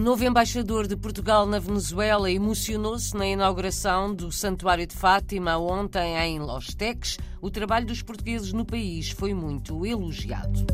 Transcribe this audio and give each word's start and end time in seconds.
novo 0.00 0.24
embaixador 0.24 0.86
de 0.86 0.96
Portugal 0.96 1.44
na 1.44 1.58
Venezuela 1.58 2.30
emocionou-se 2.30 3.14
na 3.14 3.26
inauguração 3.26 4.14
do 4.14 4.32
Santuário 4.32 4.86
de 4.86 4.96
Fátima 4.96 5.58
ontem 5.58 6.16
em 6.16 6.38
Los 6.38 6.68
Teques. 6.68 7.18
O 7.40 7.50
trabalho 7.50 7.86
dos 7.86 8.00
portugueses 8.00 8.50
no 8.54 8.64
país 8.64 9.10
foi 9.10 9.34
muito 9.34 9.84
elogiado. 9.84 10.66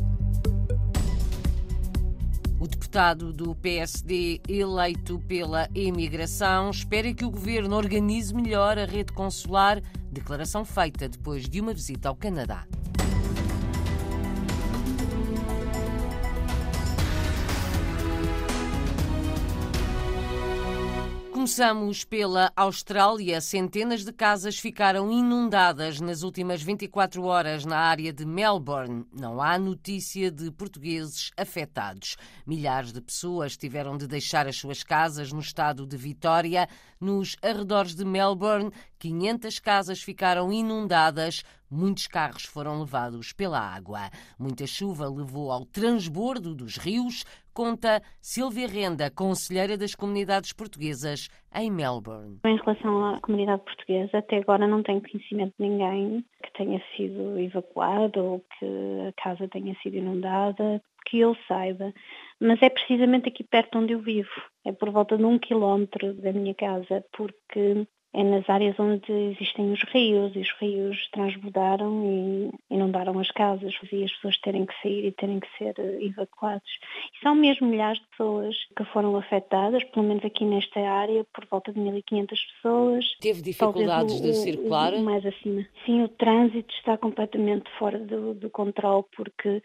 O 2.60 2.68
deputado 2.68 3.32
do 3.32 3.52
PSD, 3.56 4.41
eleito 4.48 5.18
pela 5.27 5.68
imigração, 5.74 6.70
espera 6.70 7.12
que 7.12 7.24
o 7.24 7.30
governo 7.30 7.74
organize 7.77 8.32
melhor 8.32 8.79
a 8.79 8.84
rede 8.84 9.12
consular, 9.12 9.83
declaração 10.11 10.64
feita 10.64 11.08
depois 11.08 11.48
de 11.48 11.61
uma 11.61 11.74
visita 11.74 12.08
ao 12.08 12.14
Canadá. 12.14 12.64
Começamos 21.46 22.02
pela 22.05 22.52
Austrália. 22.56 23.41
Centenas 23.41 24.05
de 24.05 24.12
casas 24.12 24.59
ficaram 24.59 25.12
inundadas 25.12 26.00
nas 26.00 26.24
últimas 26.24 26.60
24 26.60 27.22
horas 27.22 27.64
na 27.64 27.78
área 27.78 28.12
de 28.12 28.27
Melbourne. 28.27 29.06
Não 29.12 29.41
há 29.41 29.56
notícia 29.56 30.28
de 30.28 30.50
portugueses 30.50 31.30
afetados. 31.36 32.16
Milhares 32.45 32.92
de 32.92 33.00
pessoas 33.00 33.56
tiveram 33.56 33.96
de 33.96 34.09
deixar 34.09 34.48
as 34.48 34.56
suas 34.56 34.82
casas 34.82 35.30
no 35.30 35.38
estado 35.38 35.86
de 35.86 35.96
Vitória. 35.96 36.69
Nos 37.00 37.36
arredores 37.41 37.94
de 37.94 38.05
Melbourne, 38.05 38.72
500 38.98 39.60
casas 39.60 40.02
ficaram 40.02 40.52
inundadas, 40.52 41.44
muitos 41.70 42.08
carros 42.08 42.44
foram 42.44 42.80
levados 42.80 43.33
pela 43.33 43.61
água. 43.61 44.11
Muita 44.36 44.67
chuva 44.67 45.08
levou 45.08 45.52
ao 45.52 45.64
transbordo 45.64 46.55
dos 46.55 46.77
rios, 46.77 47.24
conta 47.56 48.02
Silvia 48.20 48.68
Renda, 48.68 49.10
conselheira 49.10 49.78
das 49.78 49.94
comunidades 49.94 50.52
portuguesas 50.52 51.30
em 51.54 51.70
Melbourne. 51.70 52.38
Em 52.44 52.56
relação 52.56 53.14
à 53.14 53.20
comunidade 53.20 53.62
portuguesa, 53.64 54.18
até 54.18 54.36
agora 54.36 54.66
não 54.66 54.82
tenho 54.82 55.00
conhecimento 55.00 55.54
de 55.58 55.66
ninguém 55.66 56.22
que 56.42 56.52
tenha 56.52 56.82
sido 56.94 57.40
evacuado 57.40 58.22
ou 58.22 58.40
que 58.40 58.66
a 59.08 59.22
casa 59.22 59.48
tenha 59.48 59.74
sido 59.82 59.96
inundada, 59.96 60.82
que 61.06 61.18
eu 61.18 61.34
saiba. 61.48 61.94
Mas 62.38 62.60
é 62.60 62.68
precisamente 62.68 63.30
aqui 63.30 63.42
perto 63.42 63.78
onde 63.78 63.94
eu 63.94 64.00
vivo. 64.00 64.28
É 64.66 64.72
por 64.72 64.90
volta 64.90 65.16
de 65.16 65.24
um 65.24 65.38
quilómetro 65.38 66.12
da 66.12 66.34
minha 66.34 66.54
casa, 66.54 67.02
porque 67.16 67.86
é 68.17 68.25
nas 68.25 68.48
áreas 68.48 68.75
onde 68.78 69.12
existem 69.12 69.70
os 69.72 69.83
rios 69.92 70.34
e 70.34 70.39
os 70.39 70.50
rios 70.59 71.06
transbordaram 71.12 72.03
e 72.03 72.50
inundaram 72.75 73.19
as 73.19 73.31
casas 73.31 73.75
e 73.92 74.05
as 74.05 74.12
pessoas 74.12 74.39
terem 74.39 74.64
que 74.64 74.73
sair 74.81 75.05
e 75.05 75.12
terem 75.12 75.39
que 75.39 75.48
ser 75.58 75.75
eh, 75.78 75.98
evacuados. 76.03 76.70
E 77.14 77.23
são 77.23 77.34
mesmo 77.34 77.69
milhares 77.69 78.00
de 78.00 78.06
pessoas 78.06 78.56
que 78.75 78.84
foram 78.86 79.14
afetadas, 79.19 79.84
pelo 79.84 80.06
menos 80.06 80.25
aqui 80.25 80.47
nesta 80.47 80.81
área, 80.81 81.25
por 81.25 81.45
volta 81.45 81.70
de 81.70 81.78
1.500 81.78 82.28
pessoas. 82.55 83.05
Teve 83.20 83.42
dificuldades 83.42 84.19
o, 84.19 84.23
de 84.23 84.33
circular? 84.33 84.97
Mais 85.03 85.25
acima. 85.27 85.67
Sim, 85.84 86.03
o 86.03 86.08
trânsito 86.08 86.73
está 86.75 86.97
completamente 86.97 87.70
fora 87.78 87.98
do, 87.98 88.33
do 88.33 88.48
controle 88.48 89.05
porque 89.14 89.62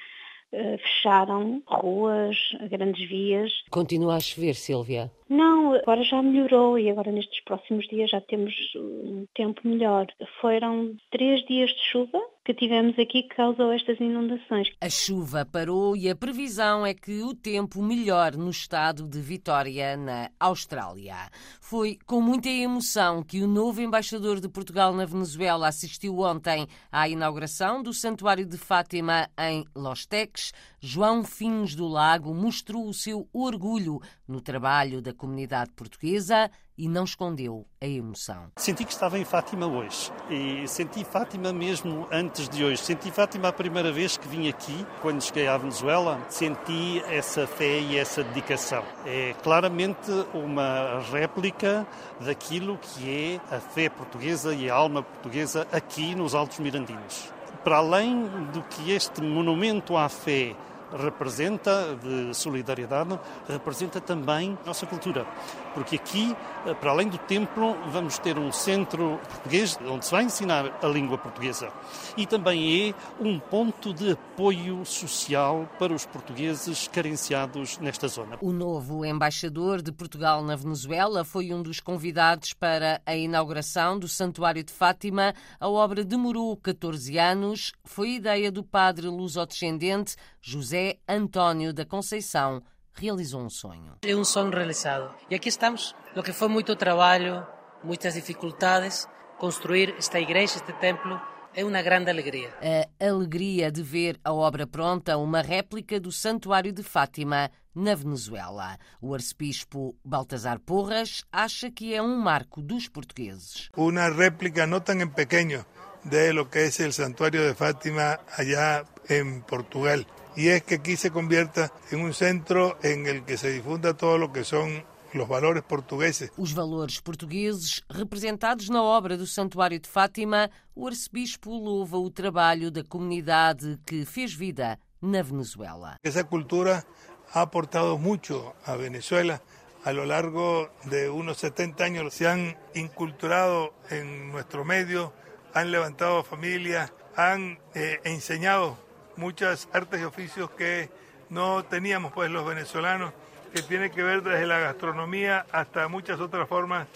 fecharam 0.52 1.62
ruas, 1.66 2.38
grandes 2.70 3.08
vias. 3.08 3.52
Continua 3.70 4.16
a 4.16 4.20
chover, 4.20 4.54
Silvia? 4.56 5.12
Não, 5.30 5.74
agora 5.74 6.04
já 6.04 6.22
melhorou 6.22 6.78
e 6.78 6.90
agora 6.90 7.12
nestes 7.12 7.44
próximos 7.44 7.88
dias 7.88 8.10
já 8.10 8.22
temos 8.22 8.54
um 8.76 9.26
tempo 9.34 9.62
melhor. 9.64 10.08
Foram 10.42 10.96
três 11.12 11.46
dias 11.46 11.70
de 11.70 11.82
chuva 11.92 12.22
que 12.54 12.54
tivemos 12.54 12.98
aqui 13.00 13.24
que 13.24 13.36
causou 13.36 13.72
estas 13.72 14.00
inundações. 14.00 14.68
A 14.82 14.90
chuva 14.90 15.46
parou 15.46 15.96
e 15.96 16.10
a 16.10 16.16
previsão 16.16 16.86
é 16.86 16.94
que 16.94 17.22
o 17.22 17.34
tempo 17.34 17.82
melhore 17.82 18.38
no 18.38 18.50
estado 18.50 19.08
de 19.08 19.20
Vitória, 19.22 19.96
na 19.96 20.30
Austrália. 20.40 21.30
Foi 21.62 21.98
com 22.06 22.20
muita 22.20 22.50
emoção 22.50 23.24
que 23.24 23.42
o 23.42 23.48
novo 23.48 23.82
embaixador 23.82 24.42
de 24.42 24.50
Portugal 24.50 24.94
na 24.94 25.06
Venezuela 25.06 25.68
assistiu 25.68 26.20
ontem 26.20 26.68
à 26.92 27.08
inauguração 27.08 27.82
do 27.82 27.94
Santuário 27.94 28.46
de 28.46 28.58
Fátima 28.58 29.30
em 29.40 29.64
Los 29.74 30.06
Teques. 30.06 30.52
João 30.80 31.24
Fins 31.24 31.74
do 31.74 31.88
Lago 31.88 32.34
mostrou 32.34 32.88
o 32.88 32.94
seu 32.94 33.30
orgulho 33.32 34.02
no 34.28 34.42
trabalho 34.42 35.02
da 35.02 35.14
comunidade 35.14 35.72
portuguesa 35.72 36.50
e 36.78 36.88
não 36.88 37.04
escondeu 37.04 37.66
a 37.82 37.86
emoção. 37.86 38.52
Senti 38.58 38.86
que 38.86 38.92
estava 38.92 39.18
em 39.20 39.26
Fátima 39.26 39.68
hoje 39.68 40.12
e 40.30 40.68
senti 40.68 41.04
Fátima 41.04 41.52
mesmo 41.54 42.08
antes 42.12 42.48
de 42.50 42.64
hoje. 42.64 42.82
Senti 42.82 43.12
Fátima 43.12 43.50
a 43.50 43.54
primeira 43.54 43.92
vez 43.92 44.18
que 44.18 44.28
vim 44.28 44.50
aqui, 44.50 44.86
quando 45.02 45.22
cheguei 45.22 45.48
à 45.48 45.58
Venezuela, 45.58 46.20
senti 46.30 47.04
essa 47.08 47.46
fé 47.46 47.80
e 47.80 47.98
essa 47.98 48.24
dedicação. 48.24 48.84
É 49.06 49.34
claramente 49.44 50.12
uma 50.34 51.00
réplica 51.12 51.86
daquilo 52.20 52.78
que 52.78 53.40
é 53.50 53.56
a 53.56 53.60
fé 53.60 53.90
portuguesa 53.90 54.54
e 54.54 54.70
a 54.70 54.74
alma 54.74 55.04
portuguesa 55.04 55.68
aqui 55.72 56.16
nos 56.16 56.34
Altos 56.34 56.60
Mirandinos. 56.60 57.32
Para 57.64 57.78
além 57.78 58.28
do 58.52 58.64
que 58.64 58.92
este 58.92 59.22
monumento 59.22 59.96
à 59.96 60.10
fé 60.10 60.56
representa 60.94 61.96
de 61.96 62.34
solidariedade, 62.34 63.20
representa 63.48 64.02
também 64.02 64.58
nossa 64.66 64.86
cultura. 64.86 65.26
Porque 65.74 65.96
aqui, 65.96 66.36
eh, 66.66 66.74
para 66.74 66.92
além 66.92 67.08
do 67.08 67.18
templo, 67.18 67.76
vamos 67.88 68.18
ter 68.20 68.38
um 68.38 68.52
centro 68.52 69.20
português 69.30 69.78
onde 69.86 70.06
se 70.06 70.12
vai 70.12 70.24
ensinar 70.24 70.80
a 70.82 70.88
língua 70.88 71.18
portuguesa. 71.18 71.72
E 72.18 72.26
também 72.26 72.90
é 72.90 72.94
um 73.20 73.40
ponto 73.40 73.94
de 73.94 74.12
apoio 74.12 74.86
social 74.86 75.70
para 75.80 75.94
os 75.94 76.06
portugueses 76.06 76.88
carenciados 76.88 77.78
nesta 77.80 78.08
zona. 78.08 78.38
O 78.42 78.52
novo 78.52 79.06
embaixador 79.06 79.82
de 79.82 79.92
Portugal 79.92 80.44
na 80.44 80.56
Venezuela 80.56 81.24
foi 81.24 81.54
um 81.54 81.62
dos 81.62 81.80
convidados 81.80 82.54
para 82.54 83.02
a 83.06 83.16
inauguração 83.16 83.98
do 83.98 84.08
Santuário 84.08 84.64
de 84.64 84.72
Fátima. 84.72 85.34
A 85.60 85.70
obra 85.70 86.04
demorou 86.04 86.56
14 86.58 87.18
anos. 87.18 87.72
Foi 87.84 88.16
ideia 88.16 88.52
do 88.52 88.64
padre 88.64 89.08
luso-descendente 89.08 90.16
José 90.42 90.98
António 91.08 91.74
da 91.74 91.86
Conceição 91.86 92.62
realizou 92.94 93.42
um 93.42 93.50
sonho. 93.50 93.96
É 94.02 94.16
um 94.16 94.24
sonho 94.24 94.52
realizado. 94.52 95.14
E 95.30 95.36
aqui 95.36 95.50
estamos. 95.50 95.96
O 96.16 96.24
que 96.24 96.34
foi 96.34 96.48
muito 96.48 96.76
trabalho, 96.76 97.46
muitas 97.84 98.14
dificuldades, 98.14 99.08
construir 99.40 99.96
esta 99.98 100.20
igreja, 100.20 100.58
este 100.58 100.74
templo, 100.74 101.20
é 101.54 101.66
uma 101.66 101.82
grande 101.82 102.10
alegria. 102.10 102.54
A 103.00 103.06
alegria 103.06 103.72
de 103.72 103.84
ver 103.84 104.20
a 104.24 104.32
obra 104.32 104.66
pronta, 104.66 105.18
uma 105.18 105.42
réplica 105.42 106.00
do 106.00 106.12
Santuário 106.12 106.72
de 106.72 106.84
Fátima 106.84 107.52
na 107.76 107.96
Venezuela. 107.96 108.78
O 109.02 109.14
arcebispo 109.14 109.96
Baltasar 110.04 110.60
Porras 110.60 111.24
acha 111.32 111.70
que 111.70 111.94
é 111.94 112.02
um 112.02 112.18
marco 112.18 112.62
dos 112.62 112.88
portugueses. 112.88 113.70
Uma 113.76 114.10
réplica 114.10 114.66
não 114.66 114.80
tão 114.80 115.00
em 115.02 115.08
pequeno 115.08 115.66
de 116.06 116.32
lo 116.32 116.46
que 116.46 116.60
é 116.60 116.88
o 116.88 116.92
Santuário 116.92 117.48
de 117.48 117.54
Fátima 117.54 118.20
allá 118.38 118.86
em 119.10 119.42
Portugal. 119.42 120.00
Y 120.36 120.48
es 120.50 120.64
que 120.64 120.76
aquí 120.76 120.96
se 120.96 121.12
convierta 121.12 121.72
en 121.92 122.02
un 122.02 122.14
centro 122.14 122.78
en 122.84 123.08
el 123.08 123.24
que 123.26 123.38
se 123.38 123.52
difunda 123.52 123.96
todo 123.96 124.18
lo 124.18 124.32
que 124.32 124.44
son 124.44 124.84
os 125.20 125.28
valores 125.28 125.64
portugueses. 125.64 126.32
Os 126.38 126.54
valores 126.54 127.02
portugueses 127.02 127.82
representados 127.90 128.70
na 128.70 128.82
obra 128.82 129.18
do 129.18 129.28
Santuário 129.28 129.80
de 129.80 129.90
Fátima, 129.90 130.50
o 130.74 130.88
arcebispo 130.88 131.52
louva 131.52 131.98
o 131.98 132.10
trabalho 132.10 132.72
da 132.72 132.84
comunidade 132.84 133.78
que 133.86 134.06
fez 134.06 134.34
vida 134.34 134.80
na 135.02 135.22
Venezuela. 135.22 135.98
Essa 136.04 136.24
cultura 136.24 136.86
ha 137.34 137.42
aportado 137.42 137.98
muito 137.98 138.54
a 138.66 138.76
Venezuela. 138.76 139.42
A 139.84 139.92
lo 139.92 140.06
largo 140.06 140.70
de 140.86 141.10
unos 141.10 141.40
70 141.40 141.84
años 141.84 142.14
se 142.14 142.28
han 142.28 142.56
inculturado 142.76 143.74
en 143.90 144.32
nuestro 144.32 144.64
medio, 144.64 145.12
han 145.54 145.72
levantado 145.72 146.24
familias, 146.24 146.94
han 147.16 147.60
eh, 147.74 148.00
enseñado 148.06 148.78
muchas 149.22 149.70
artes 149.72 150.02
y 150.02 150.04
oficios 150.04 150.50
que 150.50 150.90
no 151.30 151.64
teníamos 151.64 152.12
pues 152.12 152.32
los 152.32 152.44
venezolanos, 152.44 153.14
que 153.54 153.62
tiene 153.62 153.92
que 153.92 154.02
ver 154.02 154.24
desde 154.24 154.48
la 154.48 154.58
gastronomía 154.58 155.46
hasta 155.52 155.88
muchas 155.88 156.20
otras 156.20 156.50
formas. 156.50 156.88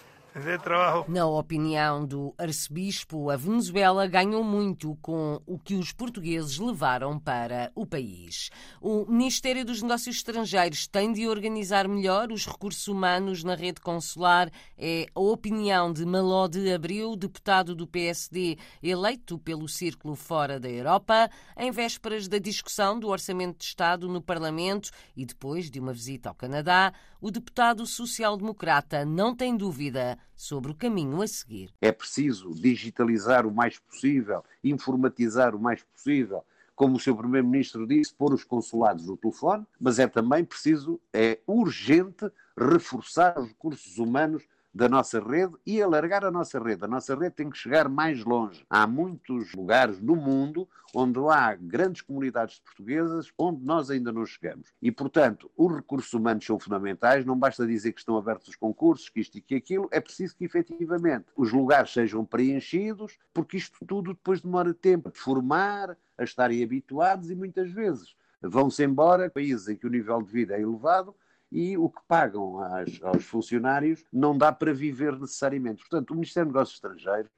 Na 1.08 1.26
opinião 1.26 2.06
do 2.06 2.36
arcebispo, 2.38 3.30
a 3.30 3.38
Venezuela 3.38 4.06
ganhou 4.06 4.44
muito 4.44 4.98
com 5.02 5.42
o 5.46 5.58
que 5.58 5.76
os 5.76 5.94
portugueses 5.94 6.60
levaram 6.60 7.18
para 7.18 7.72
o 7.74 7.86
país. 7.86 8.50
O 8.82 9.06
Ministério 9.06 9.64
dos 9.64 9.82
Negócios 9.82 10.18
Estrangeiros 10.18 10.88
tem 10.88 11.14
de 11.14 11.26
organizar 11.26 11.88
melhor 11.88 12.34
os 12.34 12.46
recursos 12.46 12.86
humanos 12.90 13.46
na 13.46 13.56
rede 13.56 13.80
consular. 13.80 14.52
É 14.78 15.06
a 15.16 15.20
opinião 15.22 15.94
de 15.94 16.06
Maló 16.06 16.50
de 16.50 16.70
Abril, 16.70 17.16
deputado 17.16 17.74
do 17.74 17.88
PSD, 17.88 18.58
eleito 18.84 19.40
pelo 19.40 19.70
Círculo 19.70 20.16
Fora 20.16 20.60
da 20.60 20.70
Europa, 20.70 21.30
em 21.56 21.72
vésperas 21.72 22.28
da 22.28 22.40
discussão 22.40 23.00
do 23.00 23.08
Orçamento 23.08 23.60
de 23.60 23.64
Estado 23.64 24.10
no 24.10 24.22
Parlamento 24.22 24.92
e 25.16 25.26
depois 25.26 25.72
de 25.72 25.80
uma 25.80 25.94
visita 25.94 26.28
ao 26.28 26.36
Canadá, 26.36 26.92
o 27.26 27.32
deputado 27.32 27.88
social-democrata 27.88 29.04
não 29.04 29.36
tem 29.36 29.58
dúvida 29.58 30.16
sobre 30.36 30.72
o 30.72 30.76
caminho 30.76 31.24
a 31.24 31.28
seguir. 31.28 31.74
É 31.82 31.92
preciso 31.92 32.52
digitalizar 32.54 33.48
o 33.48 33.52
mais 33.52 33.80
possível, 33.80 34.44
informatizar 34.64 35.56
o 35.56 35.60
mais 35.60 35.82
possível 35.82 36.44
como 36.76 36.98
o 36.98 37.00
seu 37.00 37.16
Primeiro-Ministro 37.16 37.88
disse, 37.88 38.14
pôr 38.14 38.34
os 38.34 38.44
consulados 38.44 39.08
no 39.08 39.18
telefone, 39.18 39.66
mas 39.80 39.98
é 39.98 40.08
também 40.08 40.44
preciso, 40.44 41.00
é 41.14 41.40
urgente 41.48 42.30
reforçar 42.56 43.40
os 43.40 43.48
recursos 43.48 43.98
humanos 43.98 44.44
da 44.76 44.90
nossa 44.90 45.22
rede 45.22 45.54
e 45.66 45.82
alargar 45.82 46.26
a 46.26 46.30
nossa 46.30 46.60
rede. 46.60 46.84
A 46.84 46.88
nossa 46.88 47.16
rede 47.16 47.36
tem 47.36 47.50
que 47.50 47.58
chegar 47.58 47.88
mais 47.88 48.26
longe. 48.26 48.66
Há 48.70 48.86
muitos 48.86 49.54
lugares 49.54 50.02
no 50.02 50.18
mundo 50.18 50.68
onde 50.94 51.18
há 51.30 51.56
grandes 51.56 52.02
comunidades 52.02 52.60
portuguesas 52.60 53.32
onde 53.38 53.64
nós 53.64 53.90
ainda 53.90 54.12
não 54.12 54.26
chegamos. 54.26 54.74
E, 54.82 54.92
portanto, 54.92 55.50
os 55.56 55.74
recursos 55.74 56.12
humanos 56.12 56.46
são 56.46 56.60
fundamentais, 56.60 57.26
não 57.26 57.40
basta 57.40 57.66
dizer 57.66 57.94
que 57.94 58.00
estão 58.00 58.18
abertos 58.18 58.50
os 58.50 58.56
concursos, 58.58 59.08
que 59.08 59.22
isto 59.22 59.38
e 59.38 59.42
que 59.42 59.56
aquilo, 59.56 59.88
é 59.92 60.02
preciso 60.02 60.36
que 60.36 60.44
efetivamente 60.44 61.28
os 61.38 61.54
lugares 61.54 61.94
sejam 61.94 62.26
preenchidos, 62.26 63.18
porque 63.34 63.56
isto 63.56 63.78
tudo 63.86 64.14
depois 64.14 64.42
demora 64.42 64.74
tempo 64.74 65.10
de 65.10 65.18
formar, 65.18 65.98
a 66.18 66.24
estarem 66.24 66.62
habituados 66.62 67.30
e 67.30 67.36
muitas 67.36 67.72
vezes 67.72 68.14
vão-se 68.42 68.84
embora 68.84 69.30
países 69.30 69.70
em 69.70 69.76
que 69.78 69.88
o 69.88 69.90
nível 69.90 70.22
de 70.22 70.32
vida 70.32 70.56
é 70.56 70.62
elevado 70.62 71.16
e 71.56 71.78
o 71.78 71.90
que 71.90 72.02
pagam 72.06 72.60
às, 72.60 73.02
aos 73.02 73.24
funcionários 73.24 74.04
não 74.12 74.38
dá 74.38 74.52
para 74.52 74.74
viver 74.74 75.18
necessariamente. 75.18 75.80
Portanto, 75.84 76.12
o 76.12 76.14
Ministério 76.14 76.50
dos 76.50 76.54
Negócios 76.54 76.76
Estrangeiros 76.76 77.32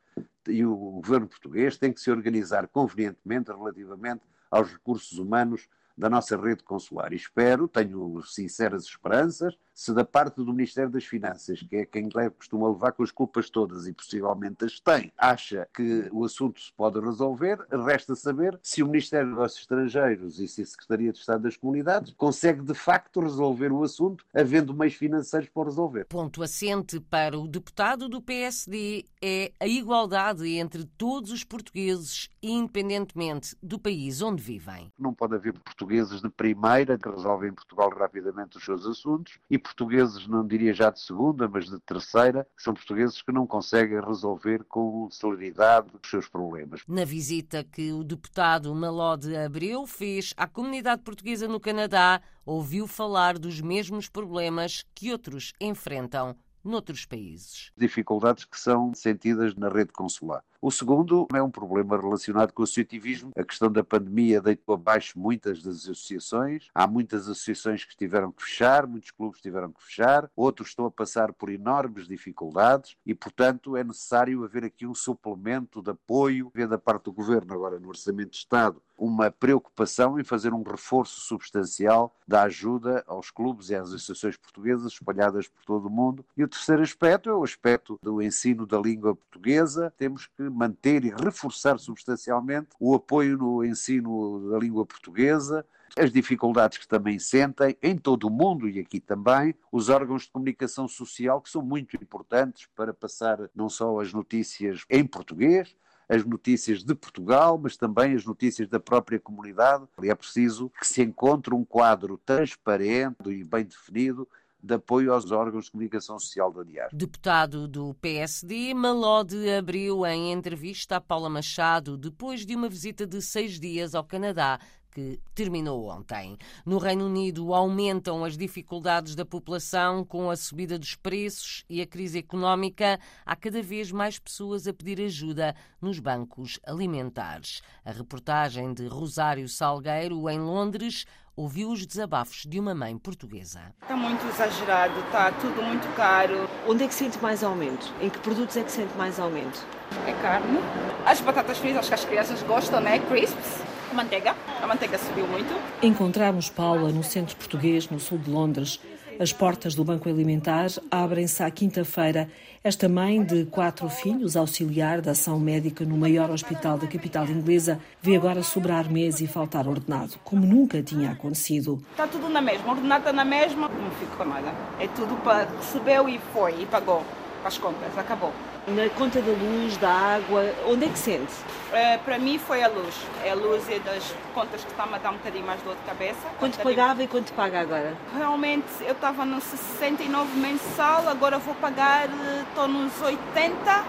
e 0.48 0.66
o 0.66 0.76
governo 0.76 1.28
português 1.28 1.78
têm 1.78 1.94
que 1.94 2.02
se 2.02 2.10
organizar 2.10 2.68
convenientemente 2.68 3.52
relativamente 3.52 4.24
aos 4.50 4.72
recursos 4.72 5.20
humanos 5.20 5.70
da 5.98 6.10
nossa 6.10 6.38
rede 6.38 6.64
consular. 6.64 7.12
E 7.12 7.16
espero, 7.16 7.68
tenho 7.68 8.22
sinceras 8.24 8.84
esperanças, 8.84 9.58
se 9.74 9.94
da 9.94 10.06
parte 10.06 10.38
do 10.38 10.54
Ministério 10.54 10.90
das 10.90 11.06
Finanças, 11.06 11.62
que 11.62 11.76
é 11.76 11.86
quem 11.86 12.10
costuma 12.36 12.70
levar 12.70 12.92
com 12.92 13.04
as 13.04 13.12
culpas 13.12 13.50
todas 13.50 13.88
e 13.88 13.94
possivelmente 13.94 14.66
as 14.66 14.80
tem, 14.80 15.12
acha 15.18 15.68
que 15.74 16.08
o 16.12 16.24
assunto 16.24 16.60
se 16.60 16.72
pode 16.74 17.00
resolver, 17.00 17.60
resta 17.86 18.16
saber 18.16 18.60
se 18.62 18.84
o 18.84 18.88
Ministério 18.88 19.28
dos 19.28 19.36
Negócios 19.36 19.62
Estrangeiros 19.62 20.40
e 20.40 20.48
se 20.48 20.62
a 20.62 20.66
Secretaria 20.66 21.12
de 21.12 21.20
Estado 21.20 21.44
das 21.44 21.58
Comunidades 21.58 22.14
consegue 22.18 22.64
de 22.64 22.74
facto 22.74 23.20
resolver 23.20 23.72
o 23.72 23.84
assunto, 23.84 24.26
havendo 24.34 24.74
meios 24.74 24.96
financeiros 24.96 25.50
para 25.50 25.66
resolver. 25.66 26.06
Ponto 26.06 26.44
assente 26.44 27.00
para 27.00 27.38
o 27.38 27.48
deputado 27.48 28.10
do 28.10 28.22
PSD 28.22 29.06
é 29.22 29.52
a 29.60 29.68
igualdade 29.68 30.48
entre 30.56 30.86
todos 30.86 31.32
os 31.32 31.44
portugueses, 31.44 32.30
independentemente 32.42 33.56
do 33.62 33.78
país 33.78 34.22
onde 34.22 34.42
vivem. 34.42 34.92
Não 34.98 35.14
pode 35.14 35.36
haver 35.36 35.54
portugueses 35.54 35.87
de 35.88 36.30
primeira 36.30 36.98
que 36.98 37.10
resolvem 37.10 37.50
em 37.50 37.54
Portugal 37.54 37.90
rapidamente 37.90 38.58
os 38.58 38.66
seus 38.66 38.86
assuntos 38.86 39.40
e 39.50 39.58
portugueses, 39.58 40.28
não 40.28 40.46
diria 40.46 40.74
já 40.74 40.90
de 40.90 41.00
segunda, 41.00 41.48
mas 41.48 41.70
de 41.70 41.80
terceira, 41.80 42.46
são 42.58 42.74
portugueses 42.74 43.22
que 43.22 43.32
não 43.32 43.48
conseguem 43.48 44.02
resolver 44.02 44.64
com 44.66 45.10
celeridade 45.10 45.88
os 46.02 46.10
seus 46.10 46.28
problemas. 46.28 46.82
Na 46.88 47.06
visita 47.06 47.64
que 47.64 47.92
o 47.94 48.04
deputado 48.04 48.74
Malode 48.76 49.36
Abreu 49.36 49.88
fez 49.88 50.34
à 50.36 50.46
comunidade 50.46 51.02
portuguesa 51.02 51.48
no 51.48 51.60
Canadá, 51.60 52.22
ouviu 52.46 52.86
falar 52.86 53.38
dos 53.38 53.62
mesmos 53.62 54.10
problemas 54.10 54.86
que 54.94 55.12
outros 55.12 55.54
enfrentam 55.60 56.36
noutros 56.64 57.06
países. 57.06 57.72
Dificuldades 57.78 58.46
que 58.46 58.60
são 58.60 58.94
sentidas 58.94 59.56
na 59.56 59.70
rede 59.70 59.94
consular. 59.94 60.44
O 60.60 60.72
segundo 60.72 61.28
é 61.36 61.42
um 61.42 61.52
problema 61.52 61.96
relacionado 61.96 62.52
com 62.52 62.62
o 62.62 62.64
associativismo. 62.64 63.32
A 63.38 63.44
questão 63.44 63.72
da 63.72 63.84
pandemia 63.84 64.42
deitou 64.42 64.74
abaixo 64.74 65.20
muitas 65.20 65.62
das 65.62 65.84
associações. 65.84 66.70
Há 66.74 66.88
muitas 66.88 67.30
associações 67.30 67.86
que 67.86 67.96
tiveram 67.96 68.32
que 68.32 68.44
fechar, 68.44 68.88
muitos 68.88 69.12
clubes 69.12 69.40
tiveram 69.40 69.72
que 69.72 69.84
fechar, 69.84 70.30
outros 70.36 70.70
estão 70.70 70.88
a 70.88 70.92
passar 70.92 71.32
por 71.32 71.50
enormes 71.50 72.08
dificuldades 72.08 72.98
e, 73.06 73.14
portanto, 73.14 73.78
é 73.78 73.84
necessário 73.84 74.44
haver 74.44 74.64
aqui 74.64 74.88
um 74.88 74.96
suplemento 74.96 75.80
de 75.80 75.92
apoio, 75.92 76.52
da 76.68 76.78
parte 76.78 77.04
do 77.06 77.14
governo, 77.14 77.54
agora 77.54 77.80
no 77.80 77.90
Orçamento 77.90 78.32
de 78.32 78.38
Estado, 78.38 78.82
uma 78.98 79.30
preocupação 79.30 80.20
em 80.20 80.24
fazer 80.24 80.54
um 80.54 80.64
reforço 80.64 81.20
substancial 81.20 82.16
da 82.28 82.44
ajuda 82.44 83.04
aos 83.08 83.30
clubes 83.30 83.70
e 83.70 83.76
às 83.76 83.90
associações 83.90 84.36
portuguesas 84.36 84.94
espalhadas 84.94 85.48
por 85.48 85.64
todo 85.64 85.88
o 85.88 85.92
mundo. 85.92 86.26
E 86.36 86.44
o 86.44 86.48
terceiro 86.48 86.82
aspecto 86.82 87.30
é 87.30 87.34
o 87.34 87.44
aspecto 87.44 88.00
do 88.02 88.22
ensino 88.22 88.66
da 88.66 88.80
língua 88.80 89.16
portuguesa. 89.16 89.94
Temos 89.98 90.26
que 90.26 90.44
manter 90.44 91.06
e 91.06 91.10
reforçar 91.10 91.78
substancialmente 91.80 92.70
o 92.80 92.96
apoio 92.96 93.38
no 93.38 93.64
ensino 93.64 94.50
da 94.50 94.58
língua 94.58 94.86
portuguesa, 94.86 95.66
as 95.98 96.12
dificuldades 96.12 96.78
que 96.78 96.88
também 96.88 97.20
sentem 97.20 97.78
em 97.82 97.98
todo 97.98 98.28
o 98.28 98.30
mundo 98.30 98.68
e 98.68 98.80
aqui 98.80 99.00
também, 99.00 99.56
os 99.72 99.90
órgãos 99.90 100.24
de 100.24 100.32
comunicação 100.32 100.88
social 100.88 101.42
que 101.42 101.50
são 101.50 101.62
muito 101.62 101.96
importantes 101.96 102.68
para 102.76 102.94
passar 102.94 103.50
não 103.56 103.70
só 103.70 104.00
as 104.00 104.14
notícias 104.14 104.84
em 104.90 105.06
português, 105.06 105.76
as 106.10 106.24
notícias 106.26 106.84
de 106.84 106.96
Portugal, 106.96 107.60
mas 107.62 107.76
também 107.76 108.16
as 108.16 108.26
notícias 108.26 108.68
da 108.68 108.80
própria 108.80 109.20
comunidade. 109.20 109.86
E 110.02 110.10
é 110.10 110.16
preciso 110.16 110.72
que 110.80 110.88
se 110.88 111.02
encontre 111.02 111.54
um 111.54 111.66
quadro 111.66 112.18
transparente 112.26 113.30
e 113.30 113.44
bem 113.44 113.66
definido 113.66 114.28
de 114.62 114.74
apoio 114.74 115.14
aos 115.14 115.32
órgãos 115.32 115.66
de 115.66 115.72
comunicação 115.72 116.20
social 116.20 116.52
da 116.52 116.64
DIAR. 116.64 116.90
Deputado 116.92 117.68
do 117.68 117.94
PSD, 117.96 118.74
Malode 118.74 119.50
abriu 119.50 120.06
em 120.06 120.32
entrevista 120.32 120.98
a 120.98 121.02
Paula 121.02 121.30
Machado 121.30 121.98
depois 121.98 122.46
de 122.46 122.56
uma 122.56 122.68
visita 122.68 123.06
de 123.06 123.22
seis 123.22 123.60
dias 123.60 123.94
ao 123.94 124.04
Canadá 124.04 124.60
que 124.92 125.20
terminou 125.36 125.90
ontem. 125.90 126.38
No 126.66 126.78
Reino 126.78 127.06
Unido 127.06 127.54
aumentam 127.54 128.24
as 128.24 128.38
dificuldades 128.38 129.16
da 129.16 129.26
população 129.26 130.04
com 130.04 130.30
a 130.30 130.36
subida 130.36 130.80
dos 130.80 130.96
preços 130.96 131.64
e 131.70 131.82
a 131.82 131.86
crise 131.86 132.20
económica. 132.20 133.00
Há 133.26 133.36
cada 133.36 133.62
vez 133.62 133.92
mais 133.92 134.18
pessoas 134.20 134.68
a 134.68 134.74
pedir 134.74 135.00
ajuda 135.02 135.56
nos 135.82 136.00
bancos 136.00 136.60
alimentares. 136.66 137.62
A 137.86 137.92
reportagem 137.92 138.74
de 138.74 138.88
Rosário 138.88 139.48
Salgueiro, 139.48 140.30
em 140.30 140.40
Londres, 140.40 141.06
ouviu 141.36 141.70
os 141.70 141.86
desabafos 141.86 142.46
de 142.48 142.60
uma 142.60 142.74
mãe 142.74 142.98
portuguesa. 142.98 143.72
Está 143.84 143.96
muito 143.96 144.26
exagerado, 144.26 145.00
está 145.02 145.32
tudo 145.34 145.62
muito 145.62 145.88
caro. 145.96 146.50
Onde 146.68 146.84
é 146.84 146.88
que 146.88 146.96
sente 146.96 147.20
mais 147.20 147.44
aumento? 147.44 147.94
Em 148.02 148.10
que 148.10 148.18
produtos 148.20 148.58
é 148.58 148.64
que 148.64 148.72
sente 148.72 148.98
mais 148.98 149.20
aumento? 149.20 149.64
É 150.08 150.14
carne. 150.14 150.58
As 151.06 151.22
batatas 151.22 151.60
fritas, 151.60 151.78
acho 151.78 151.90
que 151.90 151.94
as 151.94 152.06
crianças 152.06 152.42
gostam, 152.42 152.82
né? 152.82 152.98
Crisps. 152.98 153.67
Manteiga. 153.98 154.36
A 154.62 154.68
manteiga 154.68 154.96
subiu 155.00 155.26
muito. 155.26 155.60
Encontramos 155.82 156.52
Paula 156.52 156.92
no 156.92 157.04
centro 157.04 157.36
português, 157.36 157.90
no 157.90 158.00
sul 158.00 158.20
de 158.20 158.30
Londres. 158.30 158.80
As 159.20 159.34
portas 159.34 159.74
do 159.74 159.84
Banco 159.84 160.08
Alimentar 160.08 160.68
abrem-se 160.92 161.42
à 161.42 161.50
quinta-feira. 161.50 162.30
Esta 162.64 162.88
mãe 162.88 163.24
de 163.24 163.46
quatro 163.46 163.90
filhos, 163.90 164.38
auxiliar 164.38 165.02
da 165.02 165.12
ação 165.12 165.40
médica 165.40 165.84
no 165.84 165.98
maior 165.98 166.30
hospital 166.30 166.78
da 166.78 166.86
capital 166.86 167.26
inglesa, 167.26 167.80
vê 168.00 168.16
agora 168.16 168.44
sobrar 168.44 168.88
mês 168.88 169.20
e 169.20 169.26
faltar 169.26 169.68
ordenado, 169.68 170.20
como 170.24 170.46
nunca 170.46 170.84
tinha 170.84 171.10
acontecido. 171.10 171.84
Está 171.90 172.06
tudo 172.06 172.30
na 172.30 172.40
mesma, 172.40 172.70
ordenado 172.70 173.00
está 173.00 173.14
na 173.14 173.26
mesma, 173.26 173.68
não 173.68 173.92
fico 174.00 174.16
com 174.16 174.26
nada. 174.26 174.54
É 174.80 174.88
tudo 174.90 175.16
para 175.24 175.50
recebeu 175.58 176.08
e 176.08 176.20
foi, 176.32 176.62
e 176.62 176.68
pagou 176.68 177.04
as 177.44 177.58
contas, 177.58 177.98
acabou. 177.98 178.32
Na 178.68 178.90
conta 178.90 179.22
da 179.22 179.32
luz, 179.32 179.78
da 179.78 179.90
água, 179.90 180.44
onde 180.68 180.84
é 180.84 180.90
que 180.90 181.00
sente? 181.00 181.32
É, 181.72 181.98
para 182.00 182.20
mim 182.20 182.38
foi 182.38 182.62
a 182.62 182.68
luz. 182.68 182.94
É 183.24 183.32
a 183.32 183.34
luz 183.34 183.64
e 183.70 183.80
das 183.80 184.14
contas 184.34 184.62
que 184.62 184.70
está-me 184.70 184.96
a 184.96 184.98
dar 184.98 185.12
um 185.12 185.14
bocadinho 185.14 185.46
mais 185.46 185.62
dor 185.62 185.74
de 185.74 185.82
cabeça. 185.84 186.20
Quanto 186.38 186.60
pagava 186.60 187.02
e 187.02 187.08
quanto 187.08 187.32
paga 187.32 187.62
agora? 187.62 187.96
Realmente 188.14 188.68
eu 188.82 188.92
estava 188.92 189.24
nos 189.24 189.46
69 189.46 190.38
mensal, 190.38 191.08
agora 191.08 191.38
vou 191.38 191.56
pagar, 191.56 192.10
estou 192.50 192.68
nos 192.68 193.02
80. 193.02 193.86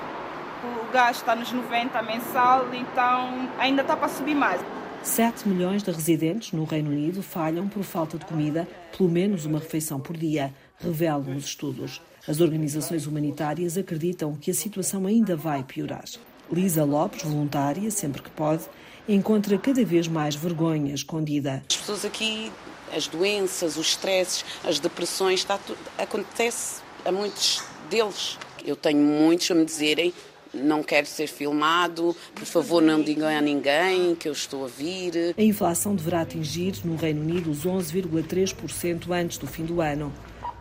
O 0.63 0.93
gás 0.93 1.17
está 1.17 1.35
nos 1.35 1.51
90 1.51 2.01
mensal, 2.03 2.67
então 2.73 3.49
ainda 3.59 3.83
está 3.83 3.97
para 3.97 4.09
subir 4.09 4.37
mais. 4.37 4.61
7 5.03 5.49
milhões 5.49 5.83
de 5.83 5.91
residentes 5.91 6.53
no 6.53 6.65
Reino 6.65 6.91
Unido 6.91 7.21
falham 7.21 7.67
por 7.67 7.83
falta 7.83 8.17
de 8.17 8.25
comida, 8.25 8.69
pelo 8.97 9.09
menos 9.09 9.45
uma 9.45 9.59
refeição 9.59 9.99
por 9.99 10.17
dia, 10.17 10.53
revelam 10.79 11.37
os 11.37 11.45
estudos. 11.45 12.01
As 12.27 12.41
organizações 12.41 13.07
humanitárias 13.07 13.79
acreditam 13.79 14.35
que 14.35 14.51
a 14.51 14.55
situação 14.55 15.07
ainda 15.07 15.37
vai 15.37 15.63
piorar. 15.63 16.05
Lisa 16.53 16.85
Lopes, 16.85 17.23
voluntária, 17.23 17.91
sempre 17.91 18.23
que 18.23 18.31
pode, 18.31 18.65
encontra 19.09 19.57
cada 19.59 19.85
vez 19.85 20.09
mais 20.09 20.35
vergonha 20.35 20.95
escondida. 20.95 21.63
As 21.69 21.77
pessoas 21.77 22.05
aqui, 22.05 22.53
as 22.95 23.07
doenças, 23.07 23.77
os 23.77 23.89
stresses, 23.89 24.45
as 24.65 24.79
depressões, 24.79 25.41
está 25.41 25.59
tudo, 25.59 25.79
acontece 25.97 26.83
a 27.05 27.13
muitos 27.13 27.63
deles. 27.91 28.39
Eu 28.65 28.77
tenho 28.77 29.03
muitos 29.03 29.51
a 29.51 29.55
me 29.55 29.65
dizerem 29.65 30.13
não 30.53 30.83
quero 30.83 31.07
ser 31.07 31.27
filmado, 31.27 32.17
por 32.35 32.47
favor 32.47 32.83
não 32.83 33.03
digam 33.03 33.29
a 33.29 33.41
ninguém 33.41 34.15
que 34.15 34.29
eu 34.29 34.33
estou 34.33 34.65
a 34.65 34.69
vir. 34.69 35.35
A 35.37 35.43
inflação 35.43 35.95
deverá 35.95 36.23
atingir 36.23 36.75
no 36.85 36.97
Reino 36.97 37.21
Unido 37.21 37.51
os 37.51 37.65
11,3% 37.65 39.11
antes 39.11 39.39
do 39.39 39.47
fim 39.47 39.65
do 39.65 39.81
ano. 39.81 40.13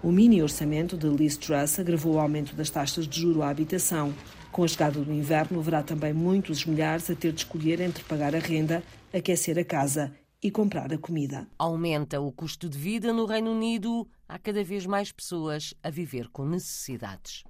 O 0.04 0.12
mini 0.12 0.44
orçamento 0.44 0.96
de 0.96 1.08
Liz 1.08 1.38
Truss 1.38 1.80
agravou 1.80 2.16
o 2.16 2.20
aumento 2.20 2.56
das 2.56 2.70
taxas 2.70 3.08
de 3.08 3.20
juro 3.20 3.42
à 3.42 3.50
habitação. 3.50 4.14
Com 4.52 4.64
a 4.64 4.68
chegada 4.68 5.00
do 5.00 5.12
inverno, 5.12 5.60
haverá 5.60 5.82
também 5.82 6.14
muitos 6.14 6.66
milhares 6.66 7.10
a 7.10 7.16
ter 7.16 7.32
de 7.32 7.40
escolher 7.40 7.82
entre 7.82 8.04
pagar 8.04 8.36
a 8.36 8.40
renda, 8.40 8.84
aquecer 9.12 9.58
a 9.58 9.66
casa 9.66 10.14
e 10.42 10.52
comprar 10.52 10.94
a 10.94 11.00
comida. 11.00 11.48
Aumenta 11.58 12.22
o 12.22 12.32
custo 12.32 12.70
de 12.70 12.78
vida 12.78 13.12
no 13.12 13.26
Reino 13.26 13.52
Unido. 13.52 14.08
Há 14.30 14.38
cada 14.38 14.64
vez 14.64 14.86
mais 14.86 15.12
pessoas 15.12 15.74
a 15.82 15.90
viver 15.90 16.30
com 16.30 16.46
necessidades. 16.46 17.44